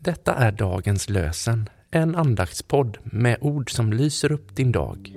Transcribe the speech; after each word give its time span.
Detta 0.00 0.34
är 0.34 0.52
dagens 0.52 1.08
lösen, 1.08 1.68
en 1.90 2.14
andaktspodd 2.16 2.98
med 3.04 3.36
ord 3.40 3.70
som 3.70 3.92
lyser 3.92 4.32
upp 4.32 4.56
din 4.56 4.72
dag. 4.72 5.12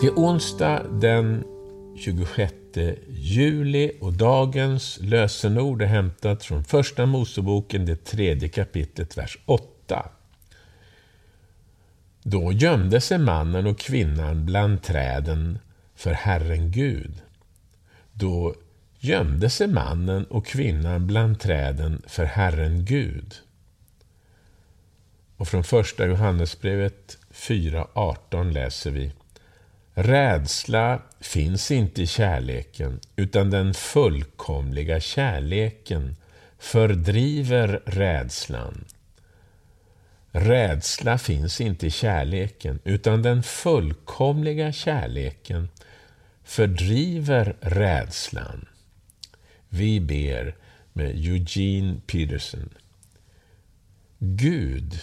Det 0.00 0.06
är 0.06 0.14
onsdag 0.16 0.82
den 0.90 1.44
26 1.96 2.54
juli 3.08 3.92
och 4.00 4.12
dagens 4.12 4.98
lösenord 5.00 5.82
är 5.82 5.86
hämtat 5.86 6.44
från 6.44 6.64
Första 6.64 7.06
Moseboken, 7.06 7.86
det 7.86 8.04
tredje 8.04 8.48
kapitlet, 8.48 9.18
vers 9.18 9.38
8. 9.46 10.08
Då 12.22 12.52
gömde 12.52 13.00
sig 13.00 13.18
mannen 13.18 13.66
och 13.66 13.78
kvinnan 13.78 14.46
bland 14.46 14.82
träden 14.82 15.58
för 15.94 16.12
Herren 16.12 16.70
Gud. 16.70 17.22
Då 18.12 18.54
gömde 18.98 19.50
sig 19.50 19.66
mannen 19.66 20.24
och 20.24 20.46
kvinnan 20.46 21.06
bland 21.06 21.40
träden 21.40 22.02
för 22.06 22.24
Herren 22.24 22.84
Gud. 22.84 23.34
Och 25.36 25.48
från 25.48 25.64
första 25.64 26.06
Johannesbrevet 26.06 27.18
4.18 27.32 28.52
läser 28.52 28.90
vi 28.90 29.12
Rädsla 29.94 31.02
finns 31.20 31.70
inte 31.70 32.02
i 32.02 32.06
kärleken, 32.06 33.00
utan 33.16 33.50
den 33.50 33.74
fullkomliga 33.74 35.00
kärleken 35.00 36.16
fördriver 36.58 37.82
rädslan. 37.86 38.84
Rädsla 40.34 41.18
finns 41.18 41.60
inte 41.60 41.86
i 41.86 41.90
kärleken, 41.90 42.78
utan 42.84 43.22
den 43.22 43.42
fullkomliga 43.42 44.72
kärleken 44.72 45.68
fördriver 46.44 47.56
rädslan. 47.60 48.66
Vi 49.68 50.00
ber 50.00 50.54
med 50.92 51.10
Eugene 51.10 52.00
Peterson. 52.06 52.68
Gud, 54.18 55.00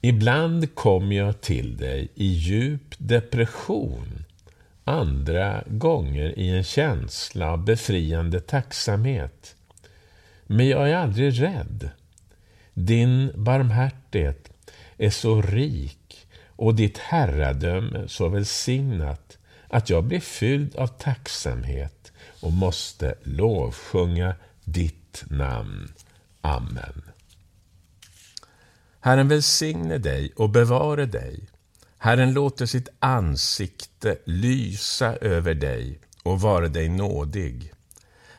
ibland 0.00 0.74
kommer 0.74 1.16
jag 1.16 1.40
till 1.40 1.76
dig 1.76 2.08
i 2.14 2.26
djup 2.26 2.94
depression, 2.98 4.24
andra 4.84 5.64
gånger 5.66 6.38
i 6.38 6.48
en 6.48 6.64
känsla 6.64 7.52
av 7.52 7.64
befriande 7.64 8.40
tacksamhet. 8.40 9.56
Men 10.46 10.68
jag 10.68 10.90
är 10.90 10.94
aldrig 10.94 11.42
rädd. 11.42 11.90
Din 12.74 13.32
barmhärtighet 13.34 14.50
är 15.00 15.10
så 15.10 15.42
rik 15.42 16.28
och 16.46 16.74
ditt 16.74 16.98
herradöme 16.98 18.08
så 18.08 18.28
välsignat 18.28 19.38
att 19.68 19.90
jag 19.90 20.04
blir 20.04 20.20
fylld 20.20 20.76
av 20.76 20.86
tacksamhet 20.86 22.12
och 22.40 22.52
måste 22.52 23.14
lovsjunga 23.22 24.34
ditt 24.64 25.24
namn. 25.30 25.92
Amen. 26.40 27.02
Herren 29.00 29.28
välsigne 29.28 29.98
dig 29.98 30.32
och 30.36 30.50
bevare 30.50 31.06
dig. 31.06 31.40
Herren 31.98 32.32
låter 32.32 32.66
sitt 32.66 32.88
ansikte 32.98 34.18
lysa 34.24 35.16
över 35.16 35.54
dig 35.54 36.00
och 36.22 36.40
vara 36.40 36.68
dig 36.68 36.88
nådig. 36.88 37.72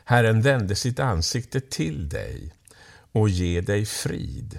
Herren 0.04 0.42
vände 0.42 0.74
sitt 0.74 1.00
ansikte 1.00 1.60
till 1.60 2.08
dig 2.08 2.52
och 3.12 3.28
ge 3.28 3.60
dig 3.60 3.86
frid. 3.86 4.58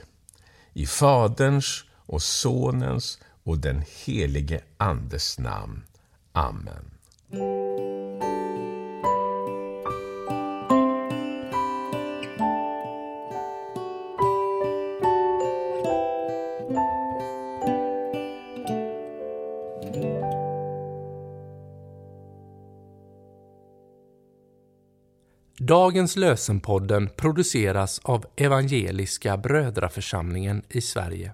I 0.74 0.86
Faderns 0.86 1.86
och 2.06 2.22
Sonens 2.22 3.20
och 3.44 3.58
den 3.58 3.84
helige 4.06 4.62
Andes 4.78 5.40
namn. 5.40 5.84
Amen. 6.32 6.94
Dagens 25.58 26.16
lösenpodden 26.16 27.09
produceras 27.16 28.00
av 28.03 28.25
Evangeliska 28.36 29.38
Brödraförsamlingen 29.38 30.62
i 30.69 30.81
Sverige 30.81 31.34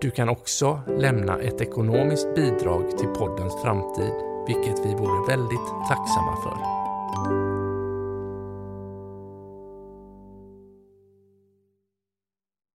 Du 0.00 0.10
kan 0.10 0.28
också 0.28 0.80
lämna 0.98 1.38
ett 1.38 1.60
ekonomiskt 1.60 2.34
bidrag 2.34 2.98
till 2.98 3.08
poddens 3.08 3.62
framtid, 3.62 4.12
vilket 4.46 4.86
vi 4.86 4.94
vore 4.94 5.26
väldigt 5.36 5.66
tacksamma 5.88 6.36
för. 6.42 6.77